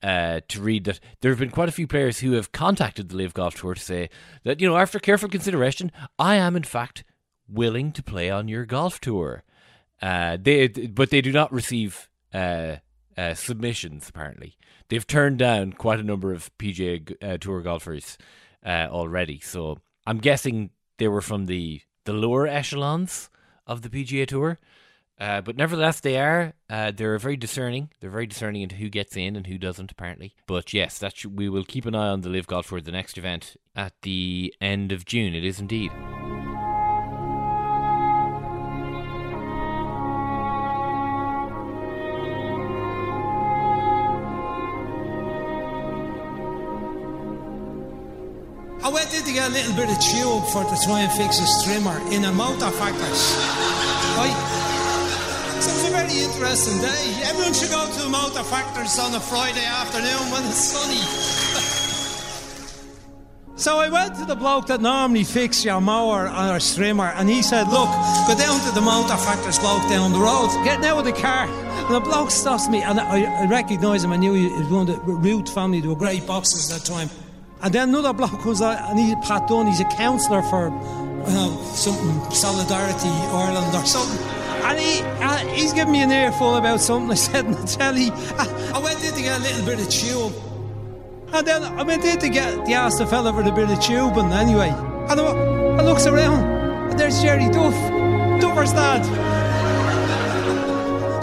uh, 0.02 0.40
to 0.48 0.60
read 0.60 0.84
that 0.84 1.00
there 1.20 1.30
have 1.30 1.38
been 1.38 1.50
quite 1.50 1.68
a 1.68 1.72
few 1.72 1.86
players 1.86 2.20
who 2.20 2.32
have 2.32 2.52
contacted 2.52 3.08
the 3.08 3.16
LIV 3.16 3.34
Golf 3.34 3.54
Tour 3.54 3.74
to 3.74 3.80
say 3.80 4.10
that 4.44 4.60
you 4.60 4.68
know 4.68 4.76
after 4.76 4.98
careful 4.98 5.28
consideration, 5.28 5.92
I 6.18 6.36
am 6.36 6.56
in 6.56 6.64
fact 6.64 7.04
willing 7.48 7.92
to 7.92 8.02
play 8.02 8.30
on 8.30 8.48
your 8.48 8.64
golf 8.64 9.00
tour. 9.00 9.44
Uh, 10.00 10.36
they 10.40 10.68
but 10.68 11.10
they 11.10 11.20
do 11.20 11.32
not 11.32 11.52
receive 11.52 12.08
uh, 12.34 12.76
uh, 13.16 13.34
submissions. 13.34 14.08
Apparently, 14.08 14.56
they've 14.88 15.06
turned 15.06 15.38
down 15.38 15.72
quite 15.72 16.00
a 16.00 16.04
number 16.04 16.32
of 16.32 16.50
PGA 16.58 17.14
uh, 17.22 17.38
Tour 17.38 17.60
golfers 17.60 18.18
uh, 18.64 18.88
already. 18.90 19.38
So 19.40 19.78
I'm 20.06 20.18
guessing 20.18 20.70
they 20.98 21.08
were 21.08 21.20
from 21.20 21.46
the 21.46 21.82
the 22.04 22.12
lower 22.12 22.48
echelons 22.48 23.30
of 23.66 23.82
the 23.82 23.88
PGA 23.88 24.26
Tour. 24.26 24.58
Uh, 25.22 25.40
but 25.40 25.56
nevertheless, 25.56 26.00
they 26.00 26.18
are. 26.18 26.52
Uh, 26.68 26.90
they're 26.90 27.16
very 27.16 27.36
discerning. 27.36 27.90
They're 28.00 28.10
very 28.10 28.26
discerning 28.26 28.62
into 28.62 28.74
who 28.74 28.88
gets 28.88 29.16
in 29.16 29.36
and 29.36 29.46
who 29.46 29.56
doesn't, 29.56 29.92
apparently. 29.92 30.34
But 30.48 30.74
yes, 30.74 30.98
that 30.98 31.16
should, 31.16 31.38
we 31.38 31.48
will 31.48 31.62
keep 31.62 31.86
an 31.86 31.94
eye 31.94 32.08
on 32.08 32.22
the 32.22 32.28
LIV 32.28 32.48
Golf 32.48 32.66
for 32.66 32.80
the 32.80 32.90
next 32.90 33.16
event 33.16 33.56
at 33.76 33.92
the 34.02 34.52
end 34.60 34.90
of 34.90 35.04
June. 35.04 35.32
It 35.32 35.44
is 35.44 35.60
indeed. 35.60 35.92
I 48.82 48.90
went 48.92 49.14
in 49.14 49.22
to 49.22 49.32
get 49.32 49.48
a 49.48 49.52
little 49.52 49.76
bit 49.76 49.88
of 49.88 50.00
tube 50.00 50.44
for 50.48 50.64
to 50.64 50.84
try 50.84 51.02
and 51.02 51.12
fix 51.12 51.38
a 51.38 51.44
strimmer 51.44 52.10
in 52.10 52.24
a 52.24 52.32
motor 52.32 52.72
factory. 52.72 53.06
Right? 54.18 54.61
So 55.62 55.70
it 55.70 55.74
was 55.74 55.84
a 55.84 55.90
very 55.92 56.18
interesting 56.18 56.78
day. 56.80 57.22
Everyone 57.22 57.54
should 57.54 57.70
go 57.70 57.86
to 57.86 58.02
the 58.02 58.08
motor 58.08 58.42
factories 58.42 58.98
on 58.98 59.14
a 59.14 59.20
Friday 59.20 59.64
afternoon 59.64 60.32
when 60.32 60.42
it's 60.42 60.58
sunny. 60.58 60.98
so 63.56 63.78
I 63.78 63.88
went 63.88 64.16
to 64.16 64.24
the 64.24 64.34
bloke 64.34 64.66
that 64.66 64.80
normally 64.80 65.22
fixes 65.22 65.64
your 65.64 65.80
mower 65.80 66.22
or 66.26 66.56
a 66.56 66.58
strimmer, 66.58 67.14
and 67.14 67.28
he 67.28 67.42
said, 67.42 67.68
Look, 67.68 67.88
go 68.26 68.34
down 68.36 68.58
to 68.66 68.74
the 68.74 68.80
motor 68.80 69.16
factories 69.16 69.60
bloke 69.60 69.88
down 69.88 70.12
the 70.12 70.18
road, 70.18 70.50
get 70.64 70.82
out 70.82 70.98
of 70.98 71.04
the 71.04 71.12
car. 71.12 71.46
And 71.46 71.94
the 71.94 72.00
bloke 72.00 72.32
stops 72.32 72.68
me, 72.68 72.82
and 72.82 72.98
I, 72.98 73.44
I 73.44 73.46
recognised 73.46 74.04
him. 74.04 74.12
I 74.12 74.16
knew 74.16 74.34
he 74.34 74.48
was 74.48 74.66
one 74.66 74.88
of 74.88 75.06
the 75.06 75.12
Root 75.12 75.48
family, 75.48 75.80
they 75.80 75.86
were 75.86 75.94
great 75.94 76.26
boxers 76.26 76.72
at 76.72 76.80
that 76.80 76.86
time. 76.92 77.08
And 77.62 77.72
then 77.72 77.90
another 77.90 78.12
bloke 78.12 78.40
comes 78.40 78.60
out, 78.60 78.90
and 78.90 78.98
he's 78.98 79.14
Pat 79.24 79.46
Dunn, 79.46 79.68
he's 79.68 79.78
a 79.78 79.84
counsellor 79.84 80.42
for 80.42 80.72
uh, 80.72 81.56
something, 81.66 82.32
Solidarity 82.32 83.10
Ireland 83.30 83.76
or 83.76 83.86
something. 83.86 84.41
And 84.64 84.78
he, 84.78 85.00
uh, 85.02 85.36
he's 85.48 85.72
giving 85.72 85.92
me 85.92 86.02
an 86.02 86.12
earful 86.12 86.56
about 86.56 86.80
something 86.80 87.10
I 87.10 87.14
said 87.14 87.46
on 87.46 87.52
the 87.52 87.66
telly. 87.66 88.10
I, 88.12 88.72
I 88.74 88.78
went 88.78 89.02
in 89.04 89.12
to 89.12 89.20
get 89.20 89.40
a 89.40 89.42
little 89.42 89.66
bit 89.66 89.80
of 89.80 89.88
tube. 89.88 90.32
And 91.32 91.46
then 91.46 91.62
I 91.64 91.82
went 91.82 92.04
in 92.04 92.18
to 92.18 92.28
get 92.28 92.64
the 92.66 92.74
asked 92.74 92.98
the 92.98 93.06
fella 93.06 93.32
for 93.32 93.40
a 93.40 93.52
bit 93.52 93.70
of 93.70 93.80
tubing 93.80 94.32
anyway. 94.32 94.68
And 94.68 95.20
I, 95.20 95.24
I 95.24 95.82
looks 95.82 96.06
around, 96.06 96.44
and 96.90 96.98
there's 97.00 97.20
Jerry 97.22 97.48
Duff, 97.48 97.74
Duffer's 98.40 98.72
dad. 98.72 99.02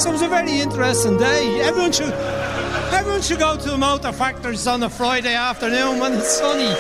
So 0.02 0.10
it 0.10 0.14
was 0.14 0.22
a 0.22 0.28
very 0.28 0.60
interesting 0.60 1.18
day. 1.18 1.62
Everyone 1.62 1.92
should, 1.92 2.14
everyone 2.94 3.22
should 3.22 3.40
go 3.40 3.56
to 3.56 3.70
the 3.70 3.78
motor 3.78 4.12
factories 4.12 4.66
on 4.66 4.82
a 4.84 4.90
Friday 4.90 5.36
afternoon 5.36 6.00
when 6.00 6.14
it's 6.14 6.38
sunny. 6.38 6.74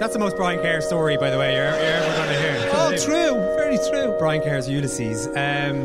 That's 0.00 0.14
the 0.14 0.18
most 0.18 0.34
Brian 0.34 0.60
Kerr 0.60 0.80
story, 0.80 1.18
by 1.18 1.28
the 1.28 1.36
way, 1.36 1.52
you're, 1.54 1.64
you're 1.64 1.74
ever 1.74 2.16
going 2.16 2.28
to 2.30 2.38
hear. 2.40 2.70
Oh, 2.72 2.90
true, 2.96 3.34
very 3.56 3.76
true. 3.90 4.16
Brian 4.18 4.40
Kerr's 4.40 4.66
Ulysses. 4.66 5.26
Um, 5.26 5.84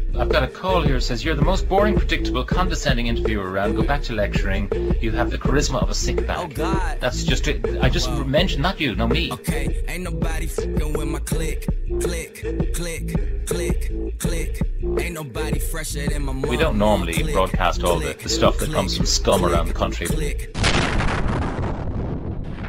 I've 0.21 0.29
got 0.29 0.43
a 0.43 0.47
call 0.47 0.83
here 0.83 0.93
that 0.93 1.01
says 1.01 1.25
you're 1.25 1.33
the 1.33 1.41
most 1.41 1.67
boring, 1.67 1.95
predictable, 1.95 2.43
condescending 2.43 3.07
interviewer 3.07 3.49
around. 3.49 3.75
Go 3.75 3.81
back 3.81 4.03
to 4.03 4.13
lecturing. 4.13 4.69
You 5.01 5.11
have 5.13 5.31
the 5.31 5.39
charisma 5.39 5.81
of 5.81 5.89
a 5.89 5.95
sick 5.95 6.27
bag. 6.27 6.37
Oh 6.37 6.47
God. 6.47 6.99
That's 6.99 7.23
just 7.23 7.47
it. 7.47 7.65
I 7.81 7.89
just 7.89 8.07
mentioned 8.27 8.61
not 8.61 8.79
you, 8.79 8.93
no 8.93 9.07
me. 9.07 9.31
Okay, 9.31 9.83
ain't 9.87 10.03
nobody 10.03 10.45
fucking 10.45 10.93
with 10.93 11.07
my 11.07 11.17
click, 11.21 11.67
click, 12.01 12.35
click, 12.75 13.47
click, 13.47 14.19
click. 14.19 14.61
Ain't 14.99 15.15
nobody 15.15 15.57
fresher 15.57 16.07
than 16.07 16.21
my 16.21 16.33
mom. 16.33 16.47
We 16.51 16.57
don't 16.57 16.77
normally 16.77 17.33
broadcast 17.33 17.83
all 17.83 17.97
the, 17.97 18.13
the 18.13 18.29
stuff 18.29 18.59
that 18.59 18.71
comes 18.71 18.95
from 18.95 19.07
scum 19.07 19.43
around 19.43 19.69
the 19.69 19.73
country. 19.73 20.05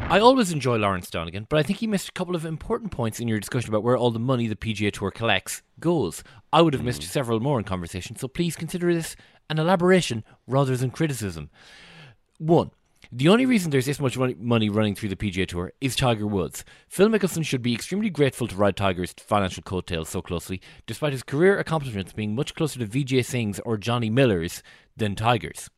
I 0.09 0.19
always 0.19 0.51
enjoy 0.51 0.77
Lawrence 0.77 1.09
Donegan, 1.09 1.47
but 1.49 1.57
I 1.57 1.63
think 1.63 1.79
he 1.79 1.87
missed 1.87 2.09
a 2.09 2.11
couple 2.11 2.35
of 2.35 2.45
important 2.45 2.91
points 2.91 3.19
in 3.19 3.27
your 3.27 3.39
discussion 3.39 3.69
about 3.69 3.83
where 3.83 3.97
all 3.97 4.11
the 4.11 4.19
money 4.19 4.47
the 4.47 4.55
PGA 4.55 4.91
Tour 4.91 5.11
collects 5.11 5.61
goes. 5.79 6.23
I 6.53 6.61
would 6.61 6.75
have 6.75 6.83
missed 6.83 7.01
mm. 7.01 7.05
several 7.05 7.39
more 7.39 7.57
in 7.57 7.65
conversation, 7.65 8.15
so 8.15 8.27
please 8.27 8.55
consider 8.55 8.93
this 8.93 9.15
an 9.49 9.57
elaboration 9.57 10.23
rather 10.45 10.77
than 10.77 10.91
criticism. 10.91 11.49
One, 12.37 12.69
the 13.11 13.27
only 13.27 13.47
reason 13.47 13.71
there's 13.71 13.87
this 13.87 13.99
much 13.99 14.19
money, 14.19 14.35
money 14.39 14.69
running 14.69 14.93
through 14.93 15.09
the 15.09 15.15
PGA 15.15 15.47
Tour 15.47 15.73
is 15.81 15.95
Tiger 15.95 16.27
Woods. 16.27 16.63
Phil 16.87 17.09
Mickelson 17.09 17.43
should 17.43 17.63
be 17.63 17.73
extremely 17.73 18.11
grateful 18.11 18.47
to 18.47 18.55
ride 18.55 18.77
Tiger's 18.77 19.15
financial 19.17 19.63
coattails 19.63 20.09
so 20.09 20.21
closely, 20.21 20.61
despite 20.85 21.11
his 21.11 21.23
career 21.23 21.57
accomplishments 21.57 22.13
being 22.13 22.35
much 22.35 22.53
closer 22.53 22.77
to 22.79 22.85
Vijay 22.85 23.25
Singh's 23.25 23.59
or 23.61 23.75
Johnny 23.75 24.11
Miller's 24.11 24.61
than 24.95 25.15
Tiger's. 25.15 25.71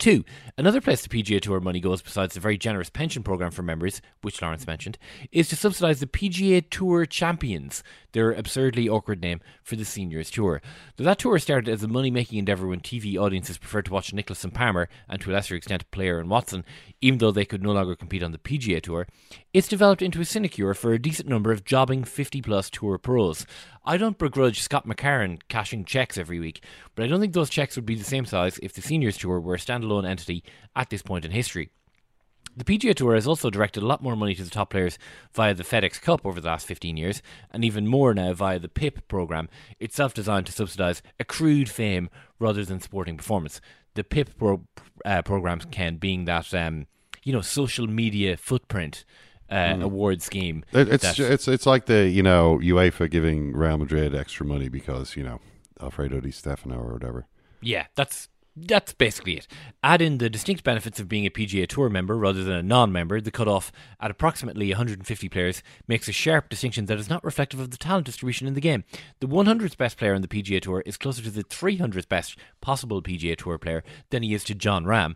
Two, 0.00 0.24
another 0.56 0.80
place 0.80 1.02
the 1.02 1.10
PGA 1.10 1.42
Tour 1.42 1.60
money 1.60 1.78
goes, 1.78 2.00
besides 2.00 2.32
the 2.32 2.40
very 2.40 2.56
generous 2.56 2.88
pension 2.88 3.22
program 3.22 3.50
for 3.50 3.60
members, 3.60 4.00
which 4.22 4.40
Lawrence 4.40 4.66
mentioned, 4.66 4.96
is 5.30 5.46
to 5.50 5.56
subsidise 5.56 6.00
the 6.00 6.06
PGA 6.06 6.64
Tour 6.70 7.04
Champions, 7.04 7.82
their 8.12 8.32
absurdly 8.32 8.88
awkward 8.88 9.20
name 9.20 9.42
for 9.62 9.76
the 9.76 9.84
Seniors 9.84 10.30
Tour. 10.30 10.62
Though 10.96 11.04
that 11.04 11.18
tour 11.18 11.38
started 11.38 11.68
as 11.68 11.82
a 11.82 11.88
money 11.88 12.10
making 12.10 12.38
endeavour 12.38 12.66
when 12.66 12.80
TV 12.80 13.18
audiences 13.18 13.58
preferred 13.58 13.84
to 13.84 13.92
watch 13.92 14.14
Nicklaus 14.14 14.42
and 14.42 14.54
Palmer, 14.54 14.88
and 15.06 15.20
to 15.20 15.30
a 15.30 15.34
lesser 15.34 15.54
extent 15.54 15.90
Player 15.90 16.18
and 16.18 16.30
Watson, 16.30 16.64
even 17.02 17.18
though 17.18 17.30
they 17.30 17.44
could 17.44 17.62
no 17.62 17.72
longer 17.72 17.94
compete 17.94 18.22
on 18.22 18.32
the 18.32 18.38
PGA 18.38 18.80
Tour, 18.80 19.06
it's 19.52 19.68
developed 19.68 20.00
into 20.00 20.22
a 20.22 20.24
sinecure 20.24 20.72
for 20.72 20.94
a 20.94 20.98
decent 20.98 21.28
number 21.28 21.52
of 21.52 21.66
jobbing 21.66 22.04
50 22.04 22.40
plus 22.40 22.70
tour 22.70 22.96
pros. 22.96 23.44
I 23.84 23.96
don't 23.96 24.18
begrudge 24.18 24.60
Scott 24.60 24.86
McCarron 24.86 25.40
cashing 25.48 25.86
checks 25.86 26.18
every 26.18 26.38
week, 26.38 26.62
but 26.94 27.04
I 27.04 27.08
don't 27.08 27.20
think 27.20 27.32
those 27.32 27.48
checks 27.48 27.76
would 27.76 27.86
be 27.86 27.94
the 27.94 28.04
same 28.04 28.26
size 28.26 28.58
if 28.62 28.74
the 28.74 28.82
Seniors 28.82 29.16
Tour 29.16 29.40
were 29.40 29.54
a 29.54 29.58
standalone 29.58 30.06
entity 30.06 30.44
at 30.76 30.90
this 30.90 31.00
point 31.00 31.24
in 31.24 31.30
history. 31.30 31.70
The 32.56 32.64
PGA 32.64 32.94
Tour 32.94 33.14
has 33.14 33.26
also 33.26 33.48
directed 33.48 33.82
a 33.82 33.86
lot 33.86 34.02
more 34.02 34.16
money 34.16 34.34
to 34.34 34.44
the 34.44 34.50
top 34.50 34.70
players 34.70 34.98
via 35.32 35.54
the 35.54 35.62
FedEx 35.62 36.00
Cup 36.00 36.26
over 36.26 36.40
the 36.40 36.48
last 36.48 36.66
15 36.66 36.98
years, 36.98 37.22
and 37.50 37.64
even 37.64 37.86
more 37.86 38.12
now 38.12 38.34
via 38.34 38.58
the 38.58 38.68
PIP 38.68 39.08
program, 39.08 39.48
itself 39.78 40.12
designed 40.12 40.46
to 40.46 40.52
subsidise 40.52 41.00
accrued 41.18 41.70
fame 41.70 42.10
rather 42.38 42.64
than 42.64 42.80
sporting 42.80 43.16
performance. 43.16 43.62
The 43.94 44.04
PIP 44.04 44.36
pro- 44.36 44.66
uh, 45.06 45.22
program, 45.22 45.60
Ken, 45.60 45.96
being 45.96 46.26
that 46.26 46.52
um, 46.52 46.86
you 47.22 47.32
know 47.32 47.40
social 47.40 47.86
media 47.86 48.36
footprint 48.36 49.04
uh, 49.50 49.54
Mm. 49.74 49.82
award 49.82 50.22
scheme. 50.22 50.64
It, 50.72 50.88
it's 50.88 51.18
it's 51.18 51.48
it's 51.48 51.66
like 51.66 51.86
the 51.86 52.08
you 52.08 52.22
know 52.22 52.58
UEFA 52.62 53.10
giving 53.10 53.52
Real 53.52 53.78
Madrid 53.78 54.14
extra 54.14 54.46
money 54.46 54.68
because 54.68 55.16
you 55.16 55.22
know 55.24 55.40
Alfredo 55.80 56.20
Di 56.20 56.30
Stefano 56.30 56.76
or 56.80 56.92
whatever. 56.92 57.26
Yeah, 57.60 57.86
that's 57.94 58.28
that's 58.56 58.92
basically 58.92 59.36
it. 59.38 59.46
Add 59.82 60.02
in 60.02 60.18
the 60.18 60.28
distinct 60.28 60.64
benefits 60.64 60.98
of 61.00 61.08
being 61.08 61.24
a 61.24 61.30
PGA 61.30 61.66
Tour 61.68 61.88
member 61.88 62.16
rather 62.16 62.42
than 62.44 62.54
a 62.56 62.62
non-member. 62.62 63.20
The 63.20 63.30
cutoff 63.30 63.70
at 64.00 64.10
approximately 64.10 64.68
150 64.68 65.28
players 65.28 65.62
makes 65.86 66.08
a 66.08 66.12
sharp 66.12 66.48
distinction 66.48 66.86
that 66.86 66.98
is 66.98 67.08
not 67.08 67.24
reflective 67.24 67.60
of 67.60 67.70
the 67.70 67.76
talent 67.78 68.06
distribution 68.06 68.48
in 68.48 68.54
the 68.54 68.60
game. 68.60 68.84
The 69.20 69.28
100th 69.28 69.76
best 69.78 69.96
player 69.96 70.14
on 70.14 70.20
the 70.22 70.28
PGA 70.28 70.60
Tour 70.60 70.82
is 70.84 70.96
closer 70.96 71.22
to 71.22 71.30
the 71.30 71.44
300th 71.44 72.08
best 72.08 72.36
possible 72.60 73.00
PGA 73.02 73.36
Tour 73.36 73.56
player 73.56 73.84
than 74.10 74.22
he 74.24 74.34
is 74.34 74.44
to 74.44 74.54
Jon 74.54 74.84
Rahm. 74.84 75.14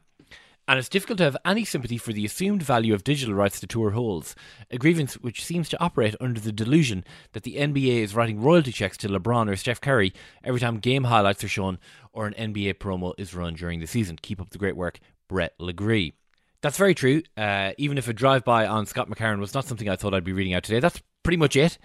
And 0.66 0.78
it's 0.78 0.88
difficult 0.88 1.18
to 1.18 1.24
have 1.24 1.36
any 1.44 1.64
sympathy 1.64 1.98
for 1.98 2.14
the 2.14 2.24
assumed 2.24 2.62
value 2.62 2.94
of 2.94 3.04
digital 3.04 3.34
rights 3.34 3.60
the 3.60 3.66
tour 3.66 3.90
holds, 3.90 4.34
a 4.70 4.78
grievance 4.78 5.12
which 5.14 5.44
seems 5.44 5.68
to 5.68 5.80
operate 5.82 6.14
under 6.22 6.40
the 6.40 6.52
delusion 6.52 7.04
that 7.32 7.42
the 7.42 7.56
NBA 7.56 7.98
is 8.02 8.14
writing 8.14 8.40
royalty 8.40 8.72
checks 8.72 8.96
to 8.98 9.08
LeBron 9.08 9.50
or 9.50 9.56
Steph 9.56 9.82
Curry 9.82 10.14
every 10.42 10.60
time 10.60 10.78
game 10.78 11.04
highlights 11.04 11.44
are 11.44 11.48
shown 11.48 11.78
or 12.14 12.26
an 12.26 12.52
NBA 12.54 12.74
promo 12.74 13.12
is 13.18 13.34
run 13.34 13.52
during 13.54 13.80
the 13.80 13.86
season. 13.86 14.18
Keep 14.22 14.40
up 14.40 14.50
the 14.50 14.58
great 14.58 14.76
work, 14.76 15.00
Brett 15.28 15.52
Legree. 15.58 16.14
That's 16.62 16.78
very 16.78 16.94
true. 16.94 17.20
Uh, 17.36 17.72
even 17.76 17.98
if 17.98 18.08
a 18.08 18.14
drive-by 18.14 18.66
on 18.66 18.86
Scott 18.86 19.10
McCarron 19.10 19.40
was 19.40 19.52
not 19.52 19.66
something 19.66 19.86
I 19.86 19.96
thought 19.96 20.14
I'd 20.14 20.24
be 20.24 20.32
reading 20.32 20.54
out 20.54 20.64
today, 20.64 20.80
that's 20.80 21.02
pretty 21.22 21.36
much 21.36 21.56
it. 21.56 21.76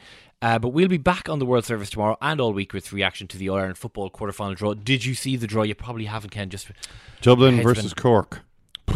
Uh, 0.42 0.58
but 0.58 0.70
we'll 0.70 0.88
be 0.88 0.98
back 0.98 1.28
on 1.28 1.40
the 1.40 1.46
World 1.46 1.66
Service 1.66 1.90
tomorrow 1.90 2.16
and 2.22 2.40
all 2.40 2.54
week 2.54 2.72
with 2.72 2.94
reaction 2.94 3.28
to 3.28 3.38
the 3.38 3.50
All 3.50 3.58
Ireland 3.58 3.78
football 3.78 4.10
quarter-final 4.10 4.56
draw. 4.56 4.74
Did 4.74 5.04
you 5.04 5.16
see 5.16 5.36
the 5.36 5.48
draw? 5.48 5.64
You 5.64 5.76
probably 5.76 6.06
haven't, 6.06 6.30
Ken. 6.30 6.50
Just 6.50 6.72
Dublin 7.20 7.62
versus 7.62 7.94
been- 7.94 8.02
Cork. 8.02 8.40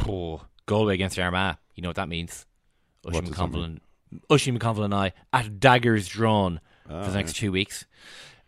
Oh, 0.08 0.42
Galway 0.66 0.94
against 0.96 1.18
Armagh. 1.20 1.58
You 1.76 1.84
know 1.84 1.90
what 1.90 1.96
that 1.98 2.10
means. 2.10 2.46
Oisín 3.06 3.14
What 3.14 3.26
does 3.26 3.36
that 3.36 3.38
McConville 3.40 3.64
and 3.66 3.82
Oisín 4.30 4.58
McConville 4.58 4.86
and 4.86 4.94
I 4.94 5.14
at 5.32 5.60
daggers 5.60 6.08
drawn 6.08 6.60
Ah, 6.90 7.04
for 7.04 7.12
the 7.12 7.18
next 7.18 7.36
two 7.36 7.52
weeks. 7.52 7.86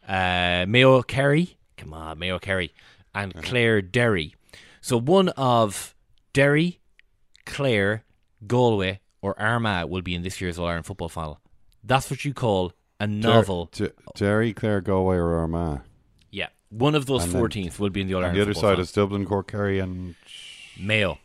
Uh, 0.07 0.65
Mayo 0.67 1.01
Kerry, 1.01 1.57
come 1.77 1.93
on, 1.93 2.19
Mayo 2.19 2.37
Kerry, 2.39 2.71
and 3.13 3.33
Uh-huh. 3.35 3.41
Clare 3.47 3.81
Derry. 3.81 4.35
So 4.81 4.99
one 4.99 5.29
of 5.29 5.95
Derry, 6.33 6.79
Clare, 7.45 8.03
Galway, 8.45 8.99
or 9.21 9.39
Armagh 9.41 9.89
will 9.89 10.01
be 10.03 10.13
in 10.13 10.21
this 10.21 10.39
year's 10.39 10.59
All 10.59 10.67
Ireland 10.67 10.85
football 10.85 11.09
final. 11.09 11.39
That's 11.83 12.09
what 12.11 12.23
you 12.25 12.33
call 12.33 12.73
a 12.99 13.07
novel. 13.07 13.69
Der- 13.73 13.91
Derry, 14.15 14.53
Clare, 14.53 14.81
Galway, 14.81 15.15
or 15.17 15.35
Armagh. 15.35 15.81
yeah, 16.31 16.49
one 16.69 16.93
of 16.95 17.07
those 17.07 17.31
then- 17.31 17.41
will 17.79 17.89
be 17.89 18.01
in 18.01 18.07
the 18.07 18.13
All 18.13 18.19
and 18.19 18.27
Ireland. 18.27 18.37
the 18.37 18.41
other 18.43 18.53
side 18.53 18.61
final. 18.61 18.81
is 18.81 18.91
Dublin, 18.91 19.25
Cork, 19.25 19.47
Kerry, 19.51 19.79
and 19.79 20.15
Mayo. 20.79 21.17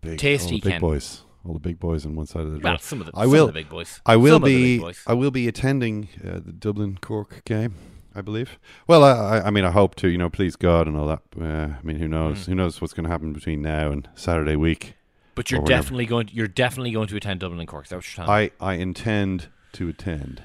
Big, 0.00 0.18
Tasty, 0.18 0.46
all 0.46 0.58
the 0.58 0.60
big 0.60 0.72
Ken. 0.72 0.80
boys. 0.80 1.22
All 1.44 1.54
the 1.54 1.60
big 1.60 1.78
boys 1.78 2.04
on 2.04 2.14
one 2.16 2.26
side 2.26 2.42
of 2.42 2.52
the 2.52 2.58
draw. 2.58 2.70
Well, 2.72 2.78
some 2.78 3.00
of 3.00 3.06
the- 3.06 3.12
I 3.14 3.20
some 3.22 3.26
of 3.26 3.30
will, 3.32 3.46
the 3.46 3.52
big 3.52 3.68
boys. 3.68 4.00
I 4.04 4.16
will 4.16 4.34
Some 4.36 4.42
of 4.42 4.48
the 4.48 4.54
be. 4.56 4.76
big 4.76 4.80
boys. 4.82 5.02
I 5.06 5.14
will 5.14 5.30
be 5.30 5.48
attending 5.48 6.08
uh, 6.22 6.40
the 6.44 6.52
Dublin 6.52 6.98
Cork 7.00 7.44
game. 7.44 7.74
I 8.14 8.20
believe. 8.20 8.58
Well, 8.88 9.04
I, 9.04 9.38
I- 9.40 9.50
mean, 9.50 9.64
I 9.64 9.70
hope 9.70 9.94
to. 9.96 10.08
You 10.08 10.18
know, 10.18 10.28
please 10.28 10.56
God 10.56 10.88
and 10.88 10.96
all 10.96 11.06
that. 11.06 11.22
Uh, 11.40 11.74
I 11.78 11.82
mean, 11.84 11.96
who 11.96 12.08
knows? 12.08 12.40
Mm. 12.40 12.46
Who 12.46 12.54
knows 12.56 12.80
what's 12.80 12.92
going 12.92 13.04
to 13.04 13.10
happen 13.10 13.32
between 13.32 13.62
now 13.62 13.92
and 13.92 14.08
Saturday 14.14 14.56
week? 14.56 14.94
But 15.36 15.50
you're 15.52 15.62
definitely 15.62 16.06
going. 16.06 16.28
You're 16.32 16.48
definitely 16.48 16.90
going 16.90 17.06
to 17.08 17.16
attend 17.16 17.40
Dublin 17.40 17.60
and 17.60 17.68
Cork. 17.68 17.84
Is 17.84 17.90
that 17.90 17.96
what 17.96 18.16
you're 18.18 18.26
telling 18.26 18.44
me? 18.46 18.50
I 18.60 18.72
I 18.72 18.74
intend 18.74 19.48
to 19.74 19.88
attend. 19.88 20.42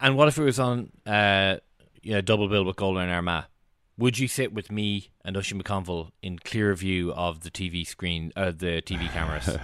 And 0.00 0.16
what 0.16 0.28
if 0.28 0.38
it 0.38 0.44
was 0.44 0.60
on 0.60 0.90
uh, 1.04 1.56
you 2.02 2.12
know, 2.12 2.20
double 2.20 2.46
bill 2.48 2.64
with 2.64 2.76
Galway 2.76 3.02
and 3.02 3.10
Armagh? 3.10 3.46
Would 3.98 4.18
you 4.18 4.28
sit 4.28 4.52
with 4.52 4.70
me 4.70 5.10
and 5.24 5.36
Oisín 5.36 5.60
McConville 5.60 6.10
in 6.22 6.38
clear 6.38 6.74
view 6.74 7.12
of 7.14 7.40
the 7.40 7.50
TV 7.50 7.86
screen, 7.86 8.30
uh, 8.36 8.50
the 8.50 8.82
TV 8.82 9.10
cameras? 9.10 9.46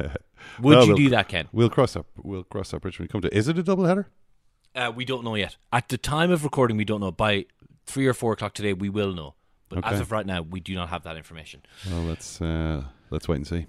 Would 0.61 0.77
Well, 0.77 0.83
you 0.83 0.88
we'll- 0.88 0.97
do 0.97 1.11
that, 1.11 1.29
Ken? 1.29 1.49
We'll 1.53 1.68
cross 1.71 1.97
up. 1.97 2.07
We'll 2.16 2.45
cross 2.45 2.71
that 2.71 2.81
bridge 2.81 2.99
when 2.99 3.05
we 3.05 3.09
come 3.09 3.21
to. 3.21 3.37
Is 3.37 3.49
it 3.49 3.59
a 3.59 3.62
double 3.62 3.85
header? 3.85 4.09
Uh, 4.75 4.90
we 4.95 5.05
don't 5.05 5.23
know 5.23 5.35
yet. 5.35 5.57
At 5.73 5.88
the 5.90 5.99
time 5.99 6.31
of 6.31 6.45
recording, 6.45 6.79
we 6.79 6.85
don't 6.87 7.01
know. 7.01 7.12
By 7.12 7.45
three 7.85 8.07
or 8.07 8.14
four 8.14 8.33
o'clock 8.33 8.55
today, 8.55 8.73
we 8.73 8.88
will 8.88 9.12
know. 9.12 9.35
But 9.68 9.85
as 9.87 10.01
of 10.01 10.11
right 10.12 10.25
now, 10.27 10.42
we 10.42 10.61
do 10.61 10.75
not 10.75 10.88
have 10.90 11.03
that 11.05 11.16
information. 11.16 11.62
Well, 11.90 12.03
let's 12.03 12.40
uh, 12.42 12.85
let's 13.11 13.27
wait 13.29 13.37
and 13.37 13.47
see. 13.47 13.66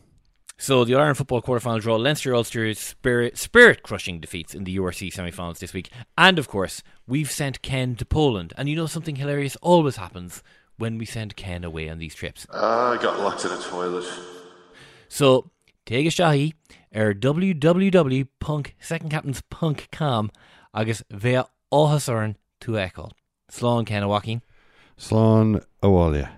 So 0.58 0.86
the 0.86 0.94
All 0.94 1.02
Ireland 1.02 1.18
football 1.18 1.42
quarterfinal 1.42 1.82
draw: 1.82 1.96
Leinster 1.96 2.34
Ulster's 2.34 2.80
spirit 2.80 3.38
spirit 3.38 3.84
crushing 3.84 4.20
defeats 4.20 4.54
in 4.56 4.64
the 4.64 4.78
URC 4.78 5.12
semi-finals 5.12 5.60
this 5.60 5.74
week, 5.74 5.90
and 6.18 6.40
of 6.40 6.48
course 6.48 6.84
we've 7.08 7.32
sent 7.32 7.62
Ken 7.62 7.96
to 7.96 8.06
Poland. 8.06 8.54
And 8.58 8.70
you 8.70 8.76
know 8.76 8.86
something 8.86 9.16
hilarious 9.18 9.56
always 9.58 9.98
happens 9.98 10.44
when 10.78 10.98
we 10.98 11.06
send 11.06 11.36
Ken 11.36 11.64
away 11.64 11.90
on 11.90 11.98
these 11.98 12.16
trips. 12.16 12.48
I 12.52 12.98
got 13.02 13.20
locked 13.20 13.46
in 13.46 13.52
a 13.52 13.58
toilet. 13.58 14.06
So 15.10 15.52
take 15.86 16.06
a 16.06 16.10
shahi 16.10 16.54
er 16.96 17.14
www 17.14 18.28
punk 18.40 18.76
second 18.80 19.10
captain's 19.10 19.42
punk 19.50 19.90
com 19.92 20.32
agus 20.74 21.04
vea 21.12 21.44
óhasaran 21.72 22.36
tú 22.62 22.74
eáil. 22.74 23.12
Slán 23.52 23.86
Ken 23.86 24.08
Joaquin 24.08 24.42
Slán 24.98 25.64
Owalia. 25.82 26.30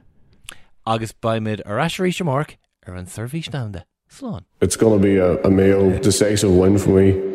agus 0.86 1.14
baimid 1.14 1.62
ar 1.66 1.78
asisií 1.78 2.12
semárc 2.12 2.58
ar 2.88 2.96
an 2.96 3.08
service 3.08 3.52
nanda. 3.52 3.86
Slán. 4.10 4.44
It's 4.62 4.76
going 4.76 5.00
to 5.00 5.04
be 5.04 5.18
a, 5.18 5.42
a 5.44 5.50
Mayo 5.50 5.98
decisive 6.00 6.52
win 6.52 6.78
for 6.78 6.92
me. 6.92 7.35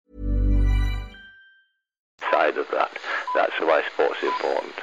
Side 2.31 2.57
of 2.57 2.67
that. 2.71 2.91
That's 3.35 3.59
why 3.59 3.83
sports 3.93 4.23
important. 4.23 4.73